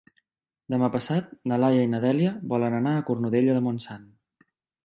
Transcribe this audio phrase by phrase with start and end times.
[0.73, 4.09] Demà passat na Laia i na Dèlia volen anar a Cornudella de Montsant.